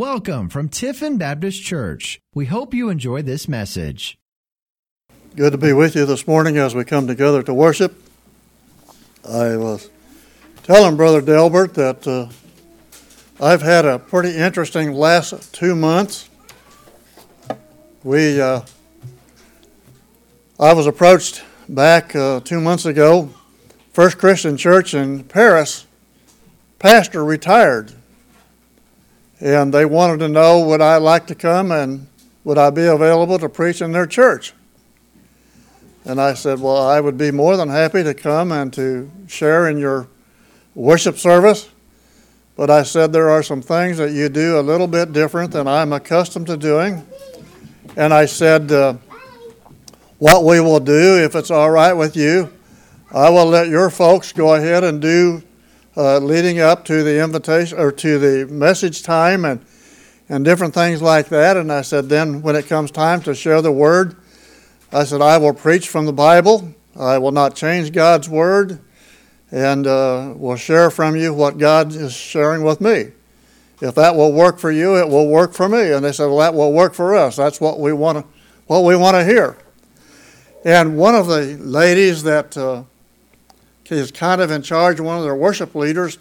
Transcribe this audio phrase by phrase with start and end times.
[0.00, 2.22] Welcome from Tiffin Baptist Church.
[2.34, 4.16] We hope you enjoy this message.
[5.36, 8.02] Good to be with you this morning as we come together to worship.
[9.28, 9.90] I was
[10.62, 12.28] telling Brother Delbert that uh,
[13.44, 16.30] I've had a pretty interesting last two months.
[18.02, 18.62] We, uh,
[20.58, 23.34] I was approached back uh, two months ago.
[23.92, 25.84] First Christian Church in Paris,
[26.78, 27.92] pastor retired
[29.40, 32.06] and they wanted to know would I like to come and
[32.44, 34.52] would I be available to preach in their church.
[36.04, 39.68] And I said, Well, I would be more than happy to come and to share
[39.68, 40.08] in your
[40.74, 41.68] worship service.
[42.56, 45.68] But I said, There are some things that you do a little bit different than
[45.68, 47.06] I'm accustomed to doing.
[47.96, 48.94] And I said, uh,
[50.18, 52.52] What we will do, if it's all right with you,
[53.12, 55.42] I will let your folks go ahead and do
[55.96, 59.64] uh, leading up to the invitation or to the message time and
[60.30, 61.56] and different things like that.
[61.56, 64.14] And I said, then when it comes time to share the word,
[64.92, 66.72] I said, I will preach from the Bible.
[66.96, 68.78] I will not change God's word,
[69.50, 73.10] and uh, will share from you what God is sharing with me.
[73.80, 75.92] If that will work for you, it will work for me.
[75.92, 77.36] And they said, well, that will work for us.
[77.36, 78.24] That's what we want to
[78.66, 79.56] what we want to hear.
[80.64, 82.84] And one of the ladies that uh,
[83.90, 86.18] is kind of in charge, of one of their worship leaders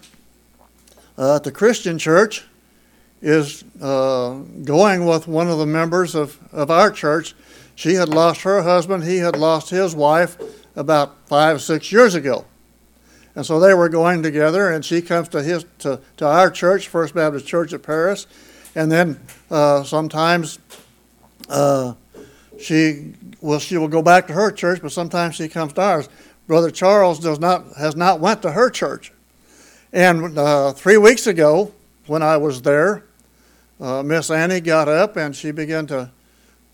[1.17, 2.45] uh, at the Christian church,
[3.22, 7.36] is uh, going with one of the members of, of our church.
[7.75, 10.38] She had lost her husband, he had lost his wife
[10.75, 12.45] about five, six years ago.
[13.36, 16.88] And so they were going together, and she comes to his to, to our church,
[16.88, 18.28] First Baptist Church at Paris,
[18.75, 20.59] and then uh, sometimes
[21.47, 21.94] uh,
[22.59, 26.09] she well she will go back to her church, but sometimes she comes to ours.
[26.50, 29.14] Brother Charles does not has not went to her church.
[29.94, 31.72] And uh, three weeks ago,
[32.08, 33.03] when I was there,
[33.80, 36.09] uh, Miss Annie got up and she began to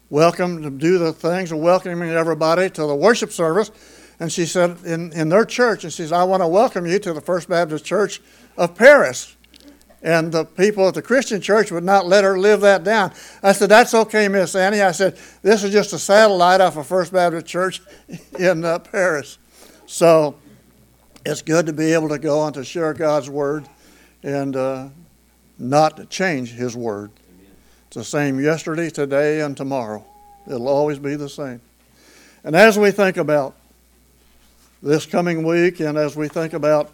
[0.09, 3.69] welcome, to do the things of welcoming everybody to the worship service.
[4.17, 6.97] And she said, in, in their church, and she says, I want to welcome you
[6.99, 8.21] to the First Baptist Church
[8.55, 9.35] of Paris.
[10.01, 13.11] And the people at the Christian church would not let her live that down.
[13.43, 14.79] I said, That's okay, Miss Annie.
[14.79, 17.81] I said, This is just a satellite off of First Baptist Church
[18.39, 19.37] in uh, Paris.
[19.87, 20.35] So
[21.25, 23.67] it's good to be able to go on to share God's word
[24.23, 24.89] and uh,
[25.59, 27.11] not change His word.
[27.87, 30.03] It's the same yesterday, today, and tomorrow.
[30.47, 31.61] It'll always be the same.
[32.43, 33.55] And as we think about
[34.81, 36.91] this coming week and as we think about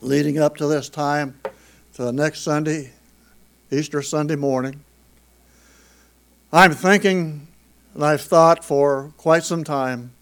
[0.00, 1.38] leading up to this time,
[1.94, 2.92] to next Sunday,
[3.70, 4.80] Easter Sunday morning,
[6.52, 7.48] I'm thinking
[7.94, 10.12] and I've thought for quite some time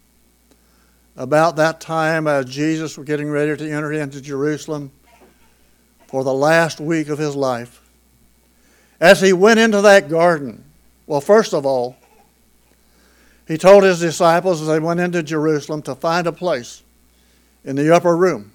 [1.17, 4.91] about that time as Jesus was getting ready to enter into Jerusalem
[6.07, 7.81] for the last week of his life.
[8.99, 10.63] As he went into that garden,
[11.07, 11.97] well, first of all,
[13.47, 16.83] he told his disciples as they went into Jerusalem to find a place
[17.63, 18.51] in the upper room.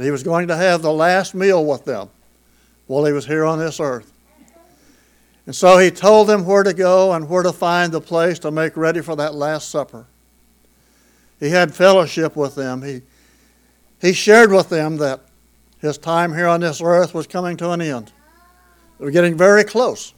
[0.00, 2.08] He was going to have the last meal with them
[2.86, 4.10] while he was here on this earth.
[5.44, 8.50] And so he told them where to go and where to find the place to
[8.50, 10.06] make ready for that Last Supper.
[11.42, 12.82] He had fellowship with them.
[12.82, 13.02] He,
[14.00, 15.22] he shared with them that
[15.80, 18.12] his time here on this earth was coming to an end.
[18.96, 20.14] They were getting very close.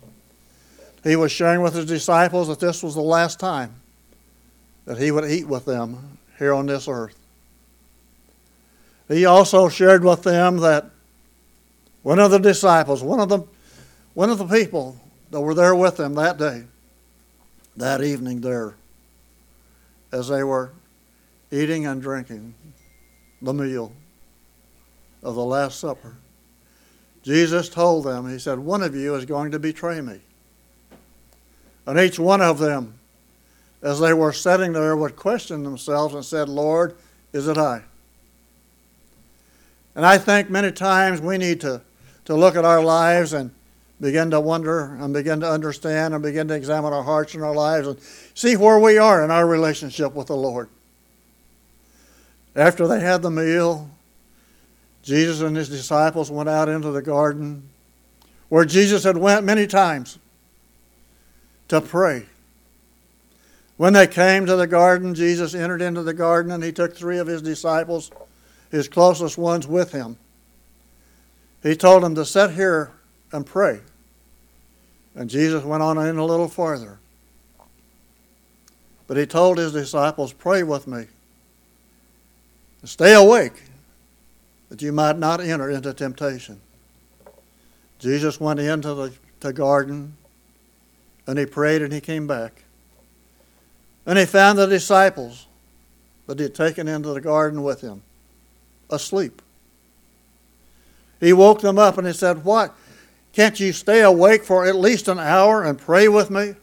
[1.02, 3.74] He was sharing with his disciples that this was the last time
[4.84, 7.18] that he would eat with them here on this earth.
[9.08, 10.90] He also shared with them that
[12.02, 13.44] one of the disciples, one of the,
[14.12, 16.64] one of the people that were there with them that day,
[17.78, 18.74] that evening there,
[20.12, 20.70] as they were
[21.54, 22.54] eating and drinking
[23.40, 23.92] the meal
[25.22, 26.16] of the Last Supper.
[27.22, 30.20] Jesus told them, He said, One of you is going to betray me.
[31.86, 32.94] And each one of them,
[33.82, 36.96] as they were sitting there, would question themselves and said, Lord,
[37.32, 37.82] is it I?
[39.94, 41.82] And I think many times we need to,
[42.24, 43.52] to look at our lives and
[44.00, 47.54] begin to wonder and begin to understand and begin to examine our hearts and our
[47.54, 48.00] lives and
[48.34, 50.68] see where we are in our relationship with the Lord.
[52.56, 53.90] After they had the meal,
[55.02, 57.68] Jesus and his disciples went out into the garden
[58.48, 60.18] where Jesus had went many times
[61.68, 62.26] to pray.
[63.76, 67.18] When they came to the garden, Jesus entered into the garden and he took three
[67.18, 68.10] of his disciples,
[68.70, 70.16] his closest ones, with him.
[71.62, 72.92] He told them to sit here
[73.32, 73.80] and pray.
[75.16, 76.98] And Jesus went on in a little farther.
[79.06, 81.06] But he told his disciples, Pray with me.
[82.84, 83.62] Stay awake
[84.68, 86.60] that you might not enter into temptation.
[87.98, 90.16] Jesus went into the, the garden
[91.26, 92.64] and he prayed and he came back.
[94.04, 95.46] And he found the disciples
[96.26, 98.02] that he had taken into the garden with him
[98.90, 99.40] asleep.
[101.20, 102.74] He woke them up and he said, What?
[103.32, 106.54] Can't you stay awake for at least an hour and pray with me?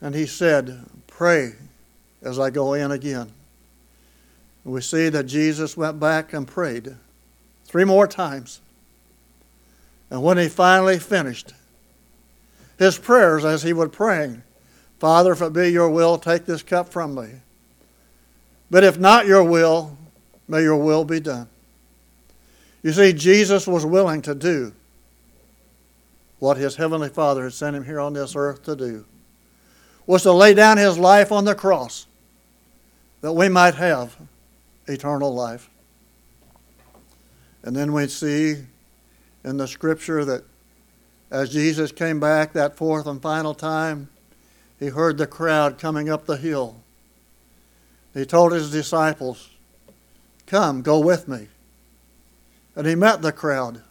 [0.00, 1.54] And he said, Pray
[2.26, 3.30] as I go in again.
[4.64, 6.96] And we see that Jesus went back and prayed
[7.64, 8.60] three more times.
[10.10, 11.52] And when he finally finished
[12.78, 14.38] his prayers, as he would pray,
[14.98, 17.28] Father, if it be your will, take this cup from me.
[18.70, 19.96] But if not your will,
[20.48, 21.48] may your will be done.
[22.82, 24.72] You see, Jesus was willing to do
[26.38, 29.04] what his heavenly Father had sent him here on this earth to do,
[30.06, 32.06] was to lay down his life on the cross
[33.26, 34.16] that we might have
[34.86, 35.68] eternal life.
[37.64, 38.54] And then we see
[39.42, 40.44] in the scripture that
[41.32, 44.10] as Jesus came back that fourth and final time,
[44.78, 46.76] he heard the crowd coming up the hill.
[48.14, 49.50] He told his disciples,
[50.46, 51.48] Come, go with me.
[52.76, 53.82] And he met the crowd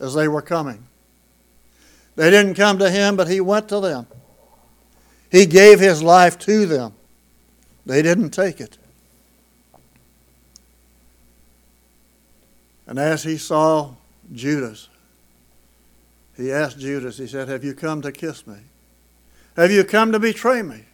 [0.00, 0.88] as they were coming.
[2.16, 4.08] They didn't come to him, but he went to them.
[5.30, 6.94] He gave his life to them.
[7.88, 8.76] They didn't take it.
[12.86, 13.94] And as he saw
[14.30, 14.90] Judas,
[16.36, 18.58] he asked Judas, he said, Have you come to kiss me?
[19.56, 20.84] Have you come to betray me?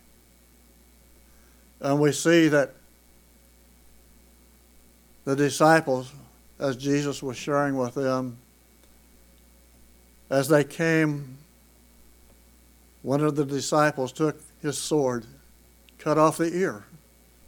[1.81, 2.75] And we see that
[5.25, 6.12] the disciples,
[6.61, 8.38] as Jesus was sharing with them,
[10.31, 11.38] as they came,
[13.02, 15.26] one of the disciples took his sword,
[16.05, 16.85] cut off the ear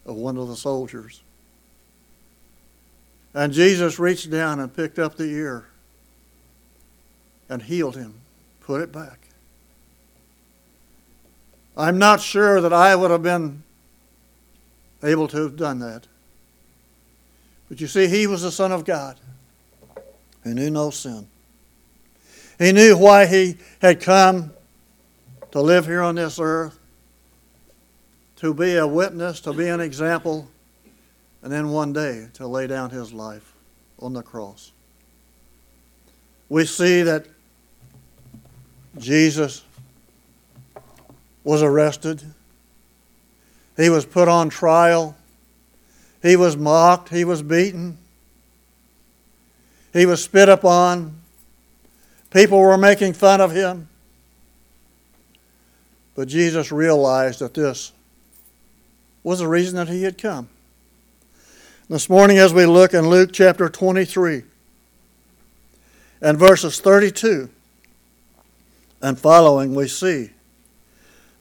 [0.06, 1.20] of one of the soldiers.
[3.35, 5.67] And Jesus reached down and picked up the ear
[7.50, 8.14] and healed him,
[8.62, 9.19] put it back.
[11.76, 13.62] I'm not sure that I would have been
[15.02, 16.06] able to have done that.
[17.69, 19.20] But you see, he was the Son of God
[20.44, 21.26] who knew no sin.
[22.59, 24.52] He knew why he had come
[25.50, 26.75] to live here on this earth,
[28.37, 30.49] to be a witness, to be an example,
[31.43, 33.55] and then one day to lay down his life
[33.99, 34.73] on the cross.
[36.49, 37.27] We see that
[38.99, 39.65] Jesus
[41.44, 42.23] was arrested.
[43.77, 45.17] He was put on trial.
[46.23, 47.09] He was mocked.
[47.09, 47.99] He was beaten.
[49.93, 51.21] He was spit upon.
[52.31, 53.88] People were making fun of him.
[56.15, 57.93] But Jesus realized that this
[59.26, 60.49] was the reason that he had come.
[61.90, 64.44] This morning, as we look in Luke chapter 23
[66.20, 67.50] and verses 32
[69.02, 70.31] and following, we see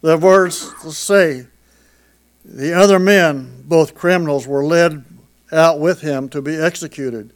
[0.01, 1.45] the words say,
[2.43, 5.05] The other men, both criminals, were led
[5.51, 7.33] out with him to be executed.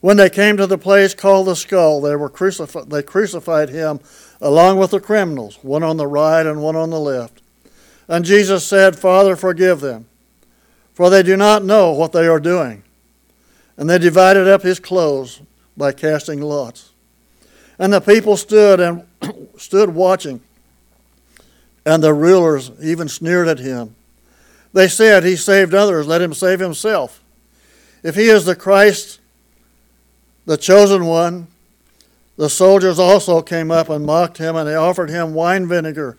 [0.00, 4.00] When they came to the place called the skull, they, were crucified, they crucified him
[4.40, 7.42] along with the criminals, one on the right and one on the left.
[8.08, 10.06] And Jesus said, Father, forgive them,
[10.94, 12.82] for they do not know what they are doing.
[13.76, 15.42] And they divided up his clothes
[15.76, 16.92] by casting lots.
[17.78, 19.06] And the people stood and
[19.56, 20.40] stood watching
[21.88, 23.94] and the rulers even sneered at him.
[24.74, 27.22] They said, He saved others, let him save himself.
[28.02, 29.20] If he is the Christ,
[30.44, 31.46] the chosen one,
[32.36, 36.18] the soldiers also came up and mocked him, and they offered him wine vinegar,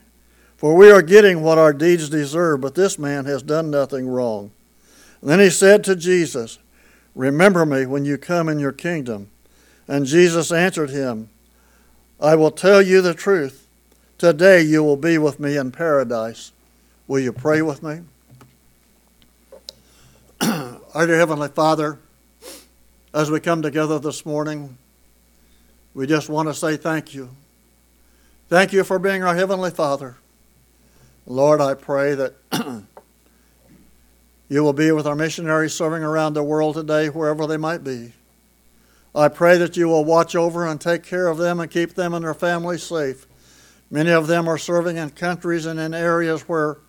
[0.61, 4.51] for we are getting what our deeds deserve, but this man has done nothing wrong.
[5.19, 6.59] And then he said to Jesus,
[7.15, 9.31] Remember me when you come in your kingdom.
[9.87, 11.29] And Jesus answered him,
[12.19, 13.67] I will tell you the truth.
[14.19, 16.51] Today you will be with me in paradise.
[17.07, 18.01] Will you pray with me?
[20.93, 21.97] Our dear Heavenly Father,
[23.15, 24.77] as we come together this morning,
[25.95, 27.31] we just want to say thank you.
[28.47, 30.17] Thank you for being our Heavenly Father.
[31.31, 32.33] Lord, I pray that
[34.49, 38.11] you will be with our missionaries serving around the world today, wherever they might be.
[39.15, 42.13] I pray that you will watch over and take care of them and keep them
[42.13, 43.27] and their families safe.
[43.89, 46.79] Many of them are serving in countries and in areas where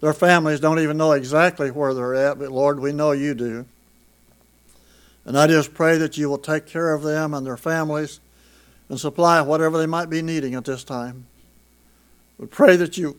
[0.00, 3.64] their families don't even know exactly where they're at, but Lord, we know you do.
[5.24, 8.18] And I just pray that you will take care of them and their families
[8.88, 11.26] and supply whatever they might be needing at this time.
[12.38, 13.18] We pray that you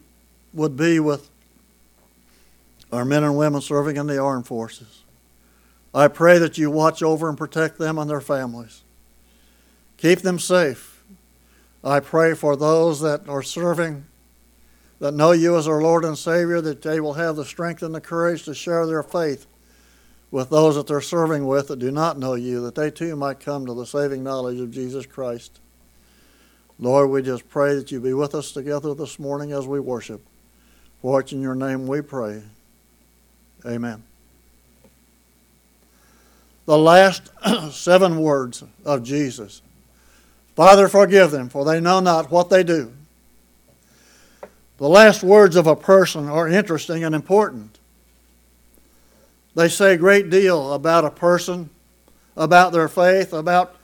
[0.53, 1.29] would be with
[2.91, 5.03] our men and women serving in the armed forces.
[5.93, 8.81] I pray that you watch over and protect them and their families.
[9.97, 11.03] Keep them safe.
[11.83, 14.05] I pray for those that are serving
[14.99, 17.93] that know you as our Lord and Savior, that they will have the strength and
[17.93, 19.45] the courage to share their faith
[20.31, 23.39] with those that they're serving with that do not know you, that they too might
[23.39, 25.59] come to the saving knowledge of Jesus Christ.
[26.79, 30.21] Lord, we just pray that you be with us together this morning as we worship.
[31.01, 32.41] For it's in your name we pray.
[33.65, 34.03] Amen.
[36.65, 37.29] The last
[37.71, 39.61] seven words of Jesus
[40.55, 42.93] Father, forgive them, for they know not what they do.
[44.77, 47.77] The last words of a person are interesting and important.
[49.53, 51.69] They say a great deal about a person,
[52.37, 53.75] about their faith, about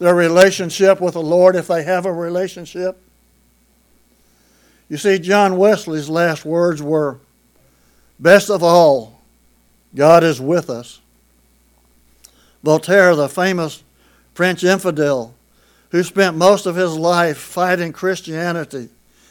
[0.00, 3.00] their relationship with the Lord if they have a relationship.
[4.88, 7.20] You see, John Wesley's last words were
[8.18, 9.20] Best of all,
[9.94, 11.00] God is with us.
[12.62, 13.82] Voltaire, the famous
[14.34, 15.34] French infidel
[15.90, 18.88] who spent most of his life fighting Christianity,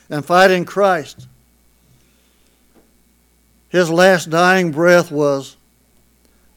[0.09, 1.27] and fighting Christ.
[3.69, 5.55] His last dying breath was,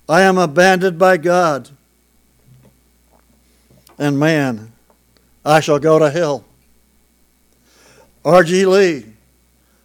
[0.08, 1.68] I am abandoned by God,
[4.02, 4.72] and man,
[5.44, 6.44] I shall go to hell.
[8.24, 8.66] R.G.
[8.66, 9.06] Lee,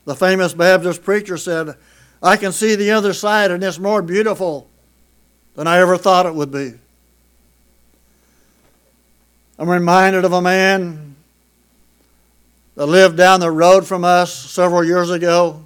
[0.05, 1.75] the famous Baptist preacher, said,
[2.23, 4.67] I can see the other side, and it's more beautiful
[5.53, 6.73] than I ever thought it would be.
[9.59, 11.15] I'm reminded of a man
[12.73, 15.63] that lived down the road from us several years ago.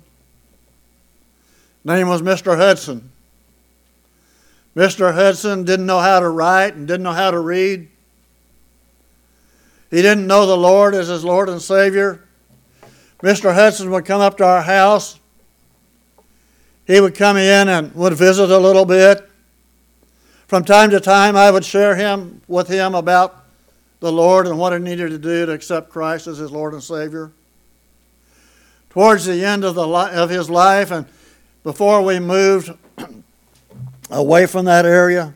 [1.85, 2.57] Name was Mr.
[2.57, 3.11] Hudson.
[4.75, 5.13] Mr.
[5.13, 7.87] Hudson didn't know how to write and didn't know how to read.
[9.91, 12.23] He didn't know the Lord as his Lord and Savior.
[13.21, 13.53] Mr.
[13.53, 15.19] Hudson would come up to our house.
[16.87, 19.29] He would come in and would visit a little bit.
[20.47, 23.45] From time to time, I would share him with him about
[23.99, 26.81] the Lord and what he needed to do to accept Christ as his Lord and
[26.81, 27.31] Savior.
[28.89, 31.05] Towards the end of, the of his life, and
[31.63, 32.71] before we moved
[34.09, 35.33] away from that area,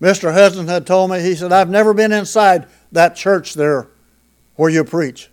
[0.00, 0.32] Mr.
[0.32, 3.86] Hudson had told me, he said, I've never been inside that church there
[4.56, 5.30] where you preach.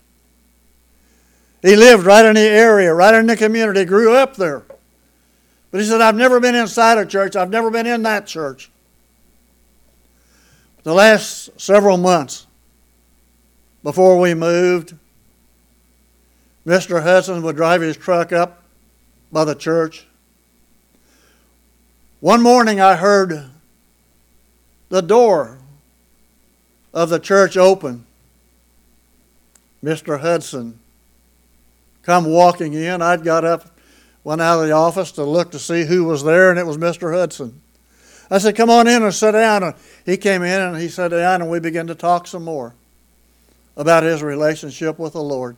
[1.61, 4.63] He lived right in the area, right in the community, grew up there.
[5.71, 8.69] But he said, I've never been inside a church, I've never been in that church
[10.85, 12.45] the last several months
[13.81, 14.93] before we moved,
[16.63, 17.01] Mr.
[17.01, 18.61] Hudson would drive his truck up
[19.31, 20.05] by the church.
[22.19, 23.49] One morning I heard
[24.89, 25.57] the door
[26.95, 28.05] of the church open.
[29.83, 30.21] Mr.
[30.21, 30.79] Hudson
[32.01, 33.01] come walking in.
[33.01, 33.69] I'd got up,
[34.23, 36.77] went out of the office to look to see who was there, and it was
[36.77, 37.13] Mr.
[37.13, 37.61] Hudson.
[38.31, 39.61] I said, Come on in and sit down.
[39.61, 39.75] And
[40.05, 42.73] he came in and he sat down, and we began to talk some more
[43.77, 45.57] about his relationship with the Lord.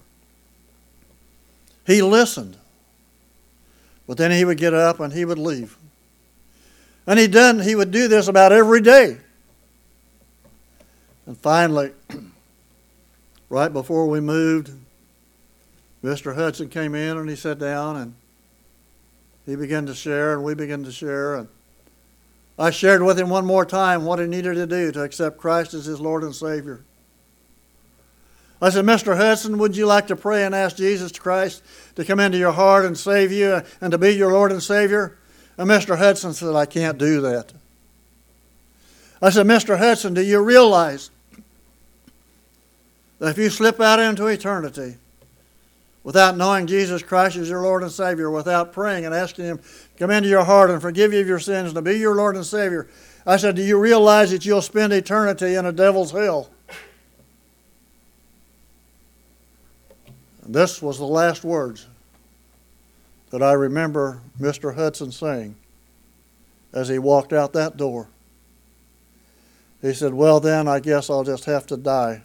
[1.86, 2.58] He listened,
[4.08, 5.78] but then he would get up and he would leave.
[7.06, 9.20] And he done he would do this about every day.
[11.28, 11.92] And finally,
[13.50, 14.72] right before we moved,
[16.04, 16.34] Mr.
[16.34, 18.16] Hudson came in and he sat down and
[19.46, 21.50] he began to share and we began to share and
[22.60, 25.76] I shared with him one more time what he needed to do to accept Christ
[25.76, 26.84] as his Lord and Savior.
[28.60, 29.16] I said, Mr.
[29.16, 31.62] Hudson, would you like to pray and ask Jesus Christ
[31.96, 35.20] to come into your heart and save you and to be your Lord and Savior?
[35.58, 36.00] And Mr.
[36.00, 37.54] Hudson said, I can't do that.
[39.22, 39.78] I said, Mr.
[39.78, 41.12] Hudson, do you realize
[43.20, 44.98] that if you slip out into eternity,
[46.08, 49.64] without knowing Jesus Christ as your Lord and Savior, without praying and asking Him to
[49.98, 52.38] come into your heart and forgive you of your sins and to be your Lord
[52.38, 52.88] and Savior.
[53.26, 56.50] I said, Do you realize that you'll spend eternity in a devil's hell?
[60.44, 61.88] And this was the last words
[63.32, 64.76] that I remember Mr.
[64.76, 65.58] Hudson saying
[66.72, 68.08] as he walked out that door.
[69.82, 72.22] He said, Well, then, I guess I'll just have to die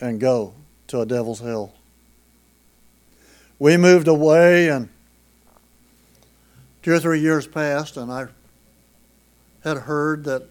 [0.00, 0.54] and go
[0.88, 1.74] to a devil's hell
[3.60, 4.88] we moved away, and
[6.82, 8.26] two or three years passed, and I
[9.62, 10.48] had heard that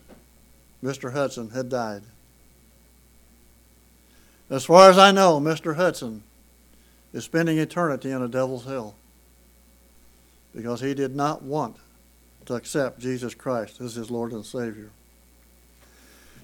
[0.82, 1.12] Mr.
[1.12, 2.04] Hudson had died.
[4.50, 5.76] As far as I know, Mr.
[5.76, 6.24] Hudson
[7.12, 8.94] is spending eternity in a devil's hell
[10.56, 11.78] because he did not want
[12.46, 14.92] to accept Jesus Christ as his Lord and Savior.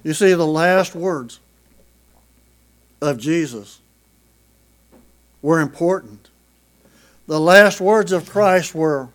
[0.04, 1.40] You see, the last words
[3.02, 3.80] of Jesus
[5.42, 6.30] were important.
[7.28, 9.10] The last words of Christ were,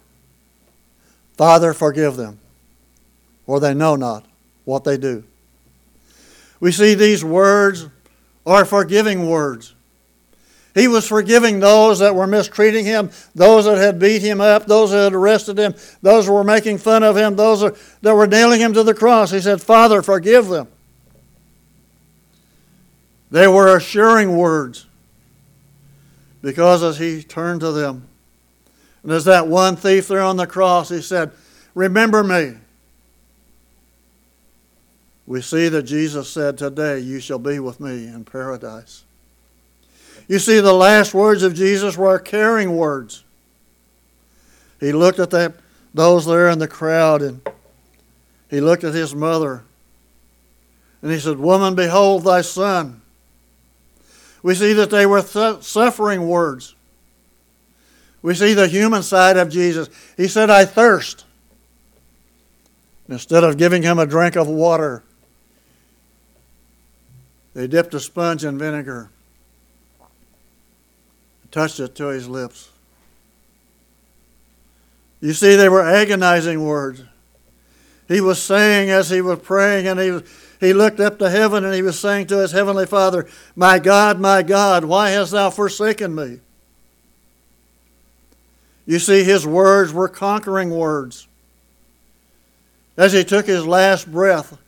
[1.37, 2.39] Father, forgive them,
[3.47, 4.25] for they know not
[4.65, 5.25] what they do.
[6.61, 7.87] We see these words
[8.47, 9.75] are forgiving words.
[10.75, 14.93] He was forgiving those that were mistreating him, those that had beat him up, those
[14.93, 17.61] that had arrested him, those that were making fun of him, those
[18.03, 19.33] that were nailing him to the cross.
[19.33, 20.69] He said, Father, forgive them.
[23.31, 24.87] They were assuring words
[26.43, 28.09] because as he turned to them,
[29.03, 31.31] and as that one thief there on the cross, he said,
[31.75, 32.55] Remember me.
[35.27, 39.05] We see that Jesus said, Today you shall be with me in paradise.
[40.29, 43.25] You see, the last words of Jesus were caring words.
[44.81, 45.55] He looked at that,
[45.95, 47.43] those there in the crowd and
[48.49, 49.63] he looked at his mother
[51.03, 53.00] and he said, Woman, behold thy son.
[54.43, 56.75] We see that they were th- suffering words.
[58.23, 59.89] We see the human side of Jesus.
[60.17, 61.25] He said, I thirst.
[63.09, 65.03] Instead of giving him a drink of water,
[67.55, 69.11] they dipped a sponge in vinegar,
[71.51, 72.71] touched it to his lips.
[75.21, 77.03] You see, they were agonizing words.
[78.07, 80.21] He was saying as he was praying, and he,
[80.61, 83.27] he looked up to heaven and he was saying to his heavenly Father,
[83.57, 86.41] My God, my God, why hast thou forsaken me?
[88.85, 91.27] You see, his words were conquering words.
[92.97, 94.59] As he took his last breath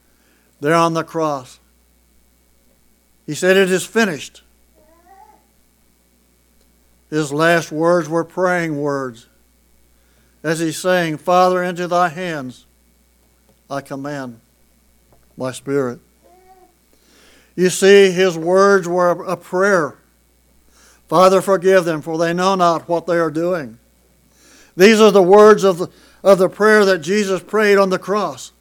[0.61, 1.61] there on the cross,
[3.27, 4.43] he said, It is finished.
[7.11, 9.27] His last words were praying words.
[10.43, 12.65] As he's saying, Father, into thy hands
[13.69, 14.41] I command
[15.37, 16.01] my spirit.
[17.55, 19.97] You see, his words were a prayer.
[21.09, 23.79] Father, forgive them, for they know not what they are doing.
[24.77, 25.89] These are the words of the,
[26.23, 28.53] of the prayer that Jesus prayed on the cross.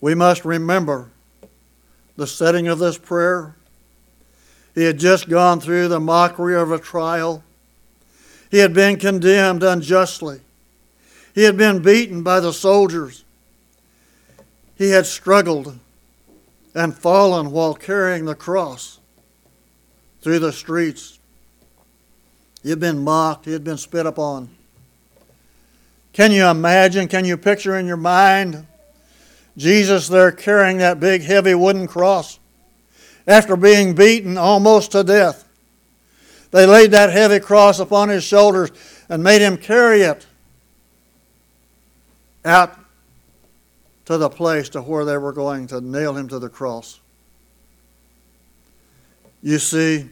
[0.00, 1.10] We must remember
[2.16, 3.54] the setting of this prayer.
[4.74, 7.42] He had just gone through the mockery of a trial.
[8.50, 10.40] He had been condemned unjustly.
[11.34, 13.24] He had been beaten by the soldiers.
[14.80, 15.78] He had struggled
[16.74, 18.98] and fallen while carrying the cross
[20.22, 21.18] through the streets
[22.62, 23.44] he had been mocked.
[23.44, 24.48] He had been spit upon.
[26.14, 27.08] Can you imagine?
[27.08, 28.66] Can you picture in your mind
[29.54, 32.38] Jesus there carrying that big, heavy wooden cross
[33.26, 35.46] after being beaten almost to death?
[36.52, 38.70] They laid that heavy cross upon his shoulders
[39.10, 40.24] and made him carry it
[42.46, 42.79] out
[44.10, 46.98] to the place to where they were going to nail him to the cross.
[49.40, 50.08] You see,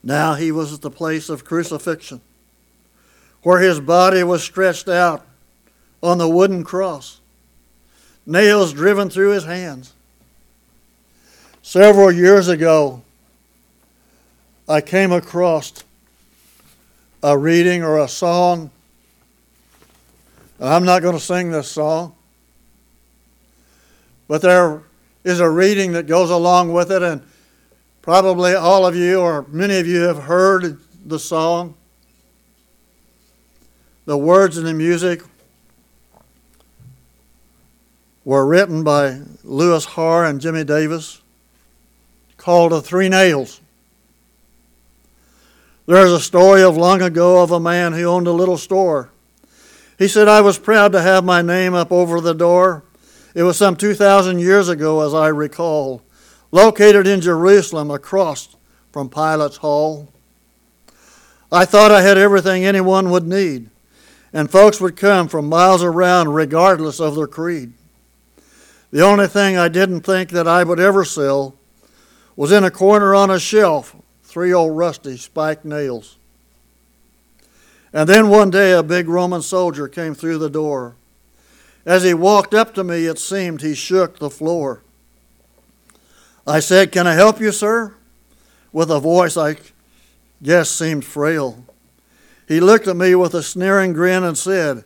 [0.00, 2.20] now he was at the place of crucifixion,
[3.42, 5.26] where his body was stretched out
[6.04, 7.18] on the wooden cross,
[8.24, 9.92] nails driven through his hands.
[11.62, 13.02] Several years ago,
[14.68, 15.72] I came across
[17.24, 18.70] a reading or a song.
[20.60, 22.14] I'm not going to sing this song,
[24.28, 24.82] but there
[25.24, 27.22] is a reading that goes along with it, and
[28.04, 31.74] Probably all of you, or many of you, have heard the song.
[34.04, 35.22] The words and the music
[38.22, 41.22] were written by Lewis Harr and Jimmy Davis,
[42.36, 43.62] called The Three Nails.
[45.86, 49.08] There's a story of long ago of a man who owned a little store.
[49.98, 52.82] He said, I was proud to have my name up over the door.
[53.34, 56.02] It was some 2,000 years ago, as I recall
[56.54, 58.54] located in Jerusalem across
[58.92, 60.08] from Pilate's Hall.
[61.50, 63.70] I thought I had everything anyone would need,
[64.32, 67.72] and folks would come from miles around regardless of their creed.
[68.92, 71.56] The only thing I didn't think that I would ever sell
[72.36, 76.18] was in a corner on a shelf three old rusty spiked nails.
[77.94, 80.96] And then one day a big Roman soldier came through the door.
[81.86, 84.82] As he walked up to me, it seemed he shook the floor.
[86.44, 87.94] I said, Can I help you, sir?
[88.72, 89.58] With a voice I
[90.42, 91.64] guess seemed frail.
[92.48, 94.84] He looked at me with a sneering grin and said,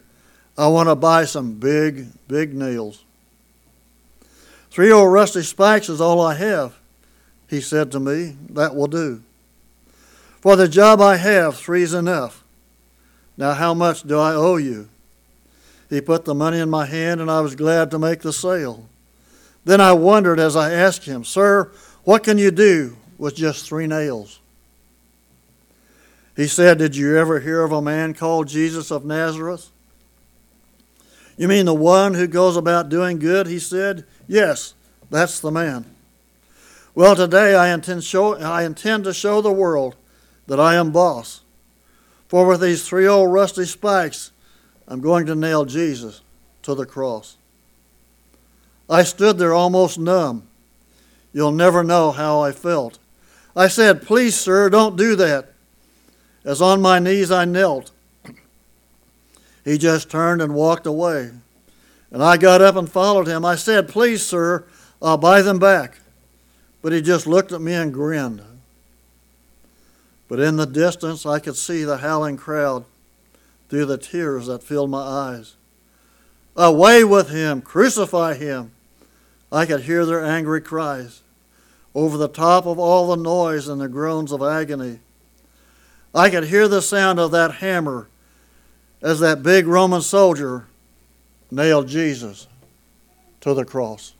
[0.58, 3.04] I want to buy some big, big nails.
[4.70, 6.76] Three old rusty spikes is all I have,
[7.48, 8.36] he said to me.
[8.50, 9.22] That will do.
[10.42, 12.44] For the job I have, three's enough.
[13.38, 14.88] Now, how much do I owe you?
[15.88, 18.84] He put the money in my hand, and I was glad to make the sale.
[19.64, 21.70] Then I wondered as I asked him, Sir,
[22.02, 24.40] what can you do with just three nails?
[26.36, 29.70] He said, Did you ever hear of a man called Jesus of Nazareth?
[31.36, 33.46] You mean the one who goes about doing good?
[33.46, 34.74] He said, Yes,
[35.10, 35.84] that's the man.
[36.94, 39.94] Well, today I intend, show, I intend to show the world
[40.48, 41.42] that I am boss.
[42.28, 44.32] For with these three old rusty spikes,
[44.86, 46.20] I'm going to nail Jesus
[46.62, 47.36] to the cross.
[48.88, 50.46] I stood there almost numb.
[51.32, 52.98] You'll never know how I felt.
[53.56, 55.52] I said, Please, sir, don't do that.
[56.44, 57.90] As on my knees I knelt,
[59.64, 61.30] he just turned and walked away.
[62.10, 63.44] And I got up and followed him.
[63.44, 64.64] I said, Please, sir,
[65.02, 65.98] I'll buy them back.
[66.80, 68.42] But he just looked at me and grinned.
[70.28, 72.84] But in the distance, I could see the howling crowd
[73.68, 75.56] through the tears that filled my eyes.
[76.56, 77.62] Away with him!
[77.62, 78.72] Crucify him!
[79.50, 81.22] I could hear their angry cries
[81.94, 85.00] over the top of all the noise and the groans of agony.
[86.14, 88.08] I could hear the sound of that hammer
[89.00, 90.66] as that big Roman soldier
[91.50, 92.46] nailed Jesus
[93.40, 94.12] to the cross.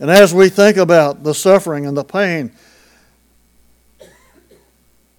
[0.00, 2.52] And as we think about the suffering and the pain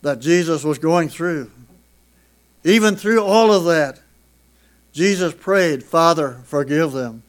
[0.04, 1.50] that Jesus was going through.
[2.66, 4.00] Even through all of that,
[4.92, 7.24] Jesus prayed, Father, forgive them.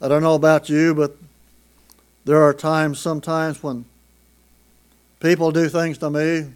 [0.00, 1.16] I don't know about you, but
[2.24, 3.84] there are times, sometimes, when
[5.20, 6.52] people do things to me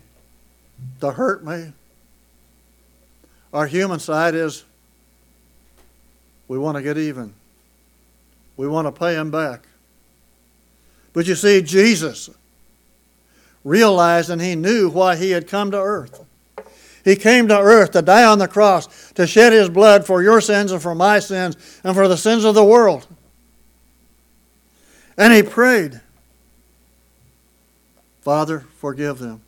[1.00, 1.72] to hurt me.
[3.52, 4.64] Our human side is
[6.46, 7.34] we want to get even,
[8.56, 9.66] we want to pay them back.
[11.12, 12.30] But you see, Jesus
[13.64, 16.24] realized and he knew why he had come to earth.
[17.04, 20.40] He came to earth to die on the cross, to shed his blood for your
[20.40, 23.06] sins and for my sins and for the sins of the world.
[25.16, 26.00] And he prayed,
[28.20, 29.42] Father, forgive them.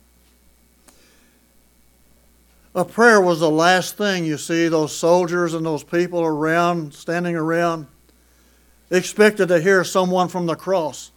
[2.75, 7.35] A prayer was the last thing you see those soldiers and those people around, standing
[7.35, 7.85] around,
[8.89, 11.11] expected to hear someone from the cross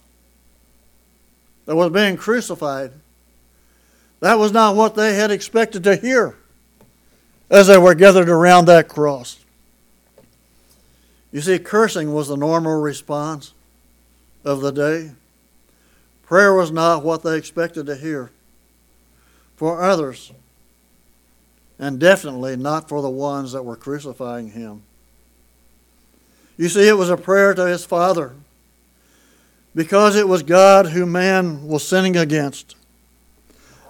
[1.67, 2.91] that was being crucified.
[4.21, 6.35] That was not what they had expected to hear
[7.49, 9.37] as they were gathered around that cross.
[11.31, 13.53] You see, cursing was the normal response
[14.43, 15.11] of the day.
[16.23, 18.31] Prayer was not what they expected to hear
[19.55, 20.31] for others,
[21.77, 24.83] and definitely not for the ones that were crucifying him.
[26.57, 28.33] You see, it was a prayer to his Father
[29.77, 32.75] because it was God who man was sinning against.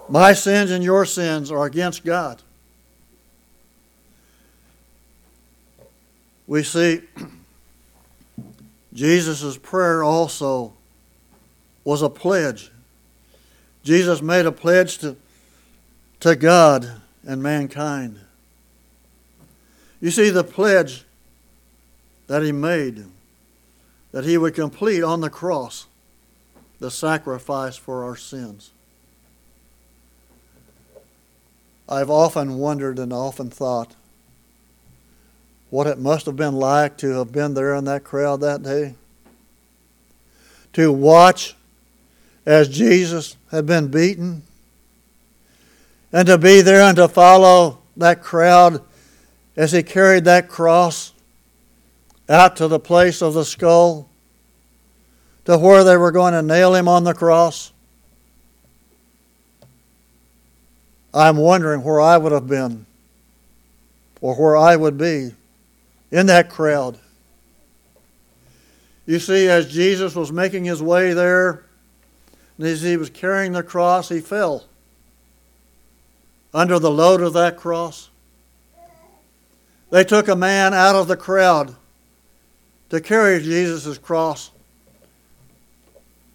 [0.09, 2.41] My sins and your sins are against God.
[6.45, 7.03] We see
[8.93, 10.73] Jesus' prayer also
[11.85, 12.69] was a pledge.
[13.81, 15.15] Jesus made a pledge to,
[16.19, 18.19] to God and mankind.
[20.01, 21.05] You see, the pledge
[22.27, 23.05] that he made
[24.17, 25.85] that he would complete on the cross
[26.79, 28.71] the sacrifice for our sins.
[31.87, 33.93] I've often wondered and often thought
[35.69, 38.95] what it must have been like to have been there in that crowd that day.
[40.73, 41.55] To watch
[42.43, 44.41] as Jesus had been beaten,
[46.11, 48.81] and to be there and to follow that crowd
[49.55, 51.13] as he carried that cross
[52.29, 54.09] out to the place of the skull,
[55.45, 57.71] to where they were going to nail him on the cross.
[61.13, 62.85] I'm wondering where I would have been
[64.21, 65.31] or where I would be
[66.11, 66.99] in that crowd.
[69.05, 71.63] You see, as Jesus was making his way there,
[72.57, 74.65] and as he was carrying the cross, he fell
[76.53, 78.09] under the load of that cross.
[79.91, 81.75] They took a man out of the crowd
[82.89, 84.51] to carry Jesus' cross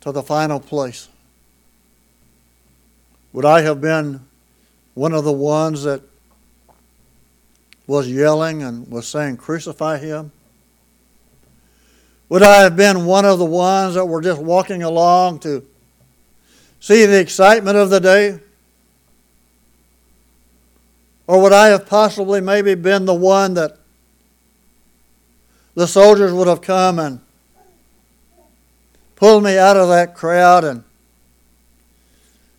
[0.01, 1.09] to the final place.
[3.33, 4.21] Would I have been
[4.95, 6.03] one of the ones that
[7.87, 10.33] was yelling and was saying, Crucify him?
[12.29, 15.65] Would I have been one of the ones that were just walking along to
[16.81, 18.39] see the excitement of the day?
[21.27, 23.79] Or would I have possibly maybe been the one that
[25.75, 27.21] the soldiers would have come and
[29.17, 30.85] pulled me out of that crowd and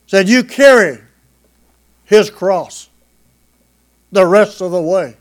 [0.08, 1.00] said, You carry
[2.06, 2.90] his cross
[4.12, 5.18] the rest of the way.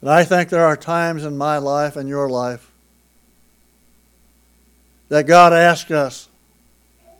[0.00, 2.70] And I think there are times in my life and your life
[5.08, 6.28] that God asks us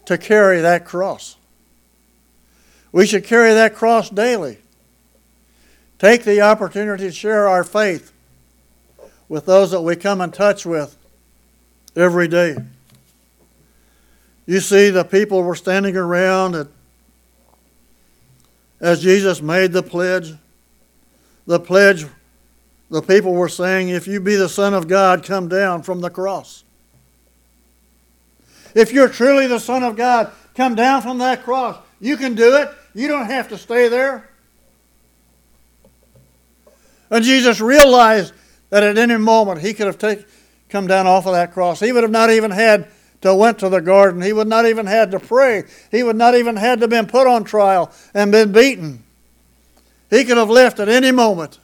[0.07, 1.37] to carry that cross.
[2.93, 4.59] We should carry that cross daily.
[6.01, 8.11] Take the opportunity to share our faith
[9.29, 10.97] with those that we come in touch with
[11.95, 12.57] every day.
[14.47, 16.69] You see, the people were standing around at,
[18.81, 20.33] as Jesus made the pledge.
[21.47, 22.07] The pledge,
[22.89, 26.09] the people were saying, If you be the Son of God, come down from the
[26.09, 26.65] cross.
[28.75, 31.77] If you're truly the Son of God, come down from that cross.
[32.01, 32.71] You can do it.
[32.95, 34.30] You don't have to stay there.
[37.11, 38.33] And Jesus realized
[38.71, 40.25] that at any moment he could have take,
[40.69, 41.81] come down off of that cross.
[41.81, 42.89] He would have not even had
[43.23, 44.23] to went to the garden.
[44.23, 45.65] He would not even had to pray.
[45.91, 49.03] He would not even had to been put on trial and been beaten.
[50.09, 51.59] He could have left at any moment.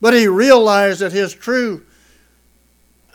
[0.00, 1.84] But he realized that his true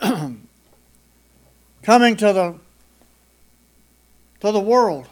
[1.82, 2.54] coming to the
[4.40, 5.06] to the world.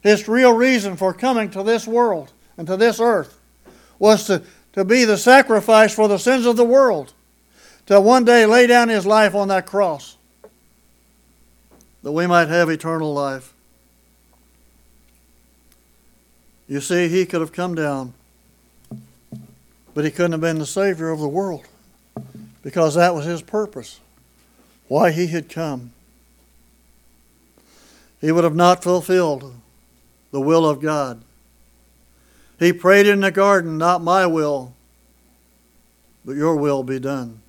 [0.00, 3.37] His real reason for coming to this world and to this earth
[3.98, 7.12] was to, to be the sacrifice for the sins of the world,
[7.86, 10.16] to one day lay down his life on that cross
[12.02, 13.52] that we might have eternal life.
[16.68, 18.14] You see, he could have come down,
[19.94, 21.66] but he couldn't have been the Savior of the world
[22.62, 24.00] because that was his purpose,
[24.86, 25.92] why he had come.
[28.20, 29.54] He would have not fulfilled
[30.30, 31.22] the will of God.
[32.58, 34.74] He prayed in the garden, Not my will,
[36.24, 37.40] but your will be done.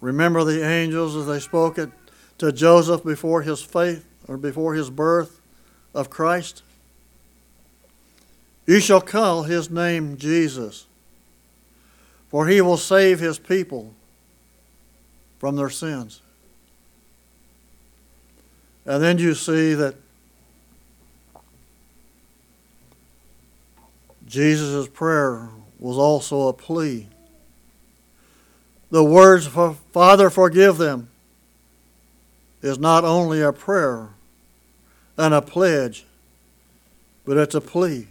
[0.00, 1.90] Remember the angels as they spoke it
[2.38, 5.40] to Joseph before his faith or before his birth
[5.94, 6.62] of Christ?
[8.66, 10.86] You shall call his name Jesus,
[12.28, 13.94] for he will save his people
[15.38, 16.20] from their sins.
[18.84, 19.94] And then you see that
[24.26, 27.08] Jesus' prayer was also a plea.
[28.90, 31.08] The words, Father, forgive them,
[32.60, 34.08] is not only a prayer
[35.16, 36.04] and a pledge,
[37.24, 38.08] but it's a plea.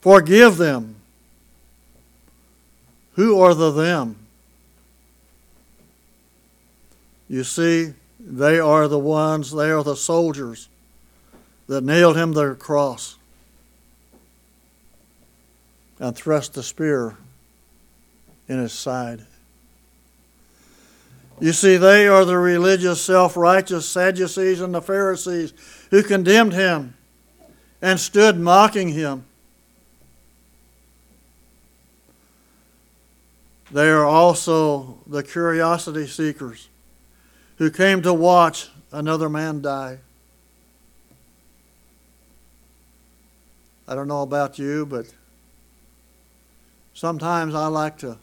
[0.00, 0.96] Forgive them.
[3.14, 4.16] Who are the them?
[7.28, 10.68] You see, they are the ones, they are the soldiers
[11.66, 13.16] that nailed him to the cross
[16.00, 17.16] and thrust the spear
[18.48, 19.24] in his side.
[21.38, 25.52] You see, they are the religious, self righteous Sadducees and the Pharisees
[25.90, 26.94] who condemned him
[27.80, 29.24] and stood mocking him.
[33.70, 36.68] They are also the curiosity seekers
[37.56, 39.98] who came to watch another man die.
[43.86, 45.06] I don't know about you, but
[46.94, 48.18] Sometimes I like to,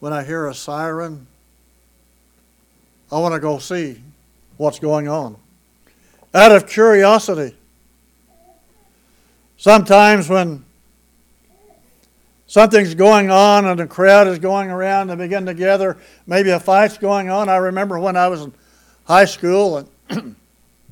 [0.00, 1.26] when I hear a siren,
[3.10, 4.00] I want to go see
[4.56, 5.36] what's going on
[6.34, 7.54] out of curiosity.
[9.56, 10.64] Sometimes when
[12.46, 16.58] something's going on and the crowd is going around and begin to gather, maybe a
[16.58, 17.48] fight's going on.
[17.48, 18.52] I remember when I was in
[19.04, 20.36] high school and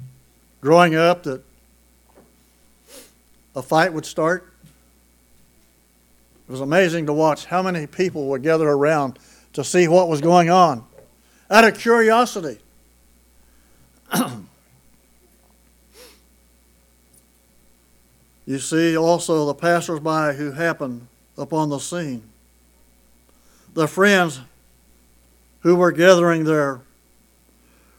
[0.60, 1.42] growing up that
[3.56, 4.49] a fight would start
[6.50, 9.20] it was amazing to watch how many people would gather around
[9.52, 10.84] to see what was going on
[11.48, 12.58] out of curiosity.
[18.46, 21.06] you see also the passersby who happened
[21.38, 22.24] upon the scene,
[23.74, 24.40] the friends
[25.60, 26.80] who were gathering there.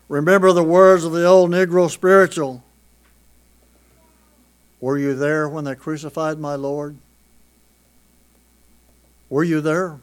[0.10, 2.62] Remember the words of the old Negro spiritual
[4.82, 6.98] Were you there when they crucified my Lord?
[9.32, 9.98] Were you there?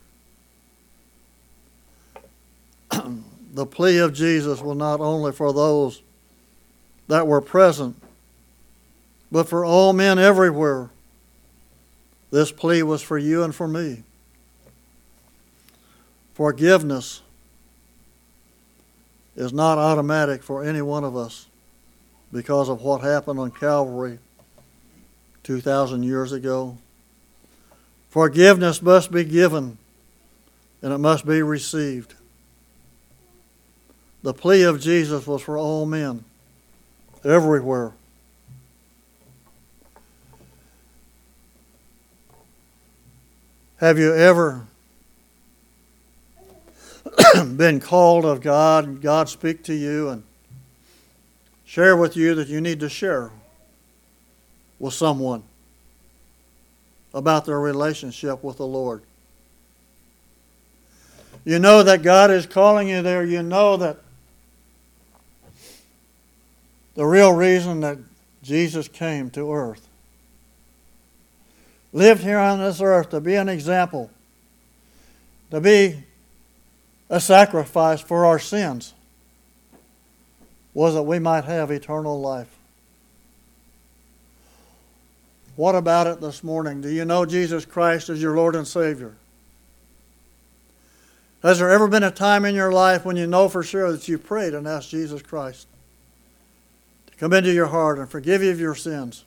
[3.53, 6.01] the plea of Jesus was not only for those
[7.09, 8.03] that were present,
[9.31, 10.89] but for all men everywhere.
[12.31, 14.03] This plea was for you and for me.
[16.33, 17.21] Forgiveness
[19.37, 21.49] is not automatic for any one of us
[22.33, 24.21] because of what happened on Calvary
[25.43, 26.79] 2,000 years ago.
[28.09, 29.79] Forgiveness must be given
[30.83, 32.15] and it must be received.
[34.23, 36.25] The plea of Jesus was for all men,
[37.25, 37.93] everywhere.
[43.79, 44.67] Have you ever
[47.57, 50.25] been called of God God speak to you and
[51.65, 53.31] share with you that you need to share
[54.81, 55.45] with someone
[57.15, 59.03] about their relationship with the Lord?
[61.45, 63.25] You know that God is calling you there.
[63.25, 63.99] You know that
[66.95, 67.99] the real reason that
[68.43, 69.89] Jesus came to earth
[71.93, 74.11] lived here on this earth to be an example,
[75.51, 76.05] to be
[77.09, 78.93] a sacrifice for our sins,
[80.75, 82.58] was that we might have eternal life.
[85.59, 86.81] What about it this morning?
[86.81, 89.17] Do you know Jesus Christ as your Lord and Savior?
[91.43, 94.07] Has there ever been a time in your life when you know for sure that
[94.07, 95.67] you prayed and asked Jesus Christ
[97.11, 99.25] to come into your heart and forgive you of your sins?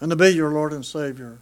[0.00, 1.38] and to be your Lord and Savior.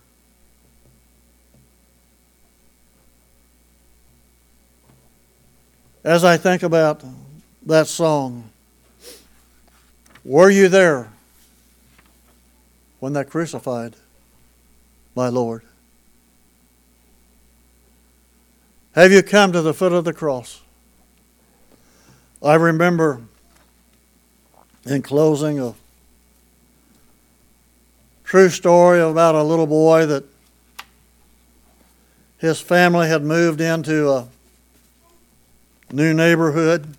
[6.03, 7.05] As I think about
[7.65, 8.51] that song,
[10.25, 11.13] were you there
[13.01, 13.95] when they crucified
[15.15, 15.63] my Lord?
[18.93, 20.61] Have you come to the foot of the cross?
[22.43, 23.23] I remember
[24.87, 25.75] in closing a
[28.29, 30.23] True story about a little boy that
[32.37, 34.29] his family had moved into a
[35.91, 36.95] new neighborhood.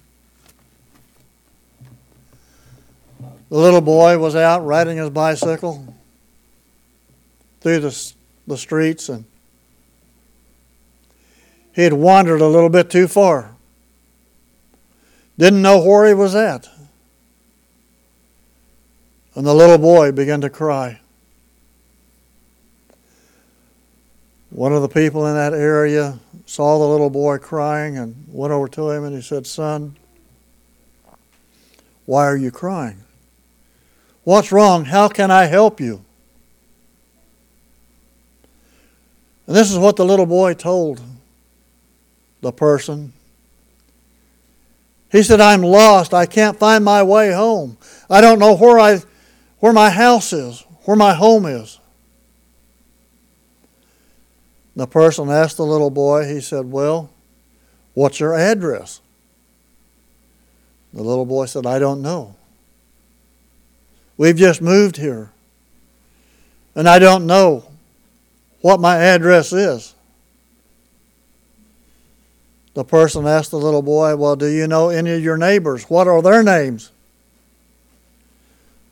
[3.49, 5.95] The little boy was out riding his bicycle
[7.62, 8.13] through the,
[8.45, 9.25] the streets and
[11.73, 13.55] he had wandered a little bit too far.
[15.38, 16.67] Didn't know where he was at.
[19.35, 20.99] And the little boy began to cry.
[24.49, 28.67] One of the people in that area saw the little boy crying and went over
[28.67, 29.95] to him and he said, Son,
[32.05, 33.03] why are you crying?
[34.23, 34.86] What's wrong?
[34.86, 36.03] How can I help you?
[39.47, 41.01] And this is what the little boy told
[42.41, 43.13] the person.
[45.12, 46.13] He said, I'm lost.
[46.13, 47.77] I can't find my way home.
[48.10, 49.01] I don't know where I
[49.60, 51.79] where my house is, where my home is.
[54.75, 57.10] The person asked the little boy, he said, Well,
[57.93, 59.01] what's your address?
[60.93, 62.36] The little boy said, I don't know.
[64.19, 65.32] We've just moved here.
[66.75, 67.63] And I don't know
[68.62, 69.95] what my address is.
[72.75, 75.86] The person asked the little boy, Well, do you know any of your neighbors?
[75.86, 76.91] What are their names?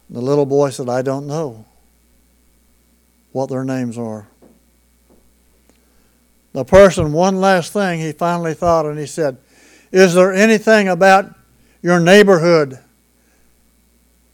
[0.09, 1.65] The little boy said, I don't know
[3.31, 4.27] what their names are
[6.57, 9.37] the person one last thing he finally thought and he said,
[9.91, 11.31] Is there anything about
[11.83, 12.79] your neighborhood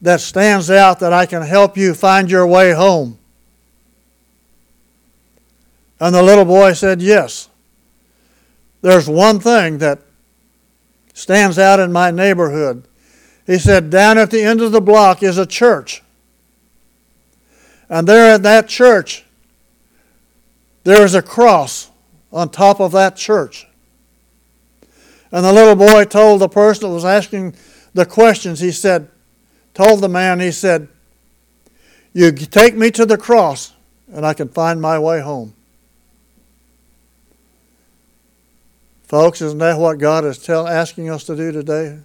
[0.03, 3.17] that stands out that I can help you find your way home?
[5.99, 7.49] And the little boy said, Yes.
[8.81, 10.01] There's one thing that
[11.13, 12.85] stands out in my neighborhood.
[13.47, 16.03] He said, Down at the end of the block is a church.
[17.87, 19.23] And there at that church,
[20.83, 21.89] there is a cross
[22.33, 23.67] on top of that church.
[25.31, 27.55] And the little boy told the person that was asking
[27.93, 29.07] the questions, he said,
[29.73, 30.87] told the man, he said,
[32.13, 33.73] You take me to the cross
[34.11, 35.53] and I can find my way home.
[39.03, 41.99] Folks, isn't that what God is tell, asking us to do today?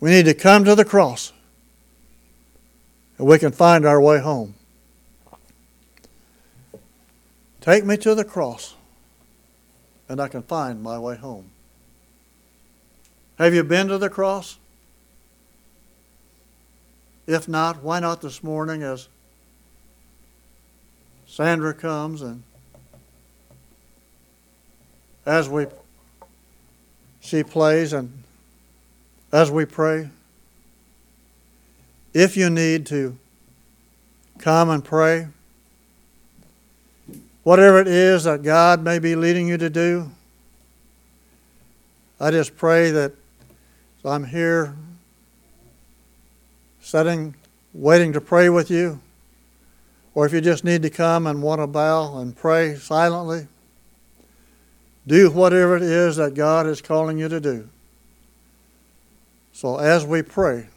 [0.00, 1.32] We need to come to the cross
[3.18, 4.54] and we can find our way home.
[7.60, 8.74] Take me to the cross
[10.08, 11.50] and I can find my way home.
[13.38, 14.58] Have you been to the cross?
[17.28, 19.06] If not, why not this morning as
[21.26, 22.42] Sandra comes and
[25.26, 25.66] as we
[27.20, 28.24] she plays and
[29.30, 30.08] as we pray?
[32.14, 33.18] If you need to
[34.38, 35.28] come and pray
[37.42, 40.10] whatever it is that God may be leading you to do,
[42.18, 43.12] I just pray that
[44.02, 44.74] I'm here
[46.88, 47.34] sitting,
[47.74, 48.98] waiting to pray with you,
[50.14, 53.46] or if you just need to come and want to bow and pray silently,
[55.06, 57.68] do whatever it is that God is calling you to do.
[59.52, 60.68] So as we pray,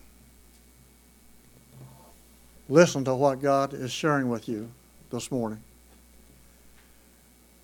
[2.68, 4.70] listen to what God is sharing with you
[5.12, 5.64] this morning.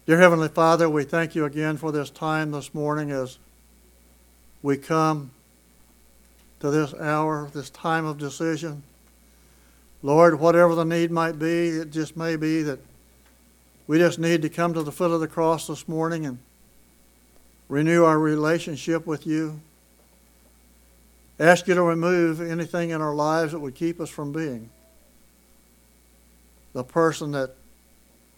[0.05, 3.39] Dear Heavenly Father, we thank you again for this time this morning as
[4.61, 5.31] we come
[6.59, 8.83] to this hour, this time of decision.
[10.03, 12.79] Lord, whatever the need might be, it just may be that
[13.87, 16.39] we just need to come to the foot of the cross this morning and
[17.69, 19.59] renew our relationship with you.
[21.39, 24.69] Ask you to remove anything in our lives that would keep us from being
[26.73, 27.55] the person that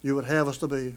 [0.02, 0.96] you would have us to be.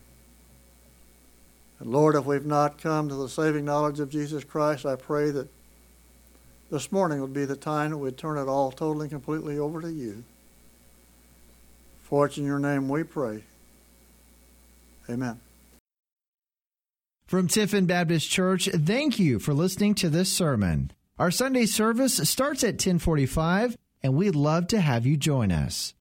[1.80, 5.32] And Lord, if we've not come to the saving knowledge of Jesus Christ, I pray
[5.32, 5.50] that
[6.74, 9.80] this morning would be the time that we'd turn it all totally and completely over
[9.80, 10.24] to you.
[12.02, 13.44] For it's in your name we pray.
[15.08, 15.40] Amen.
[17.28, 20.92] From Tiffin Baptist Church, thank you for listening to this sermon.
[21.20, 25.92] Our Sunday service starts at 1045, and we'd love to have you join us.